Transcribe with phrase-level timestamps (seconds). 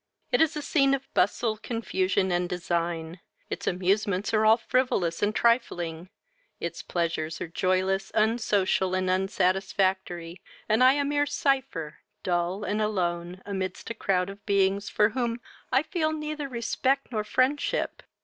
[0.31, 3.19] It is a scene of bustle, confusion, and design;
[3.51, 6.09] its amusements are all frivolous and trifling;
[6.59, 13.43] its pleasures are joyless, unsocial, and unsatisfactory, and I a mere cypher, dull and alone,
[13.45, 15.39] amidst a crowd of beings, for whom
[15.71, 18.01] I feel neither respect nor friendship.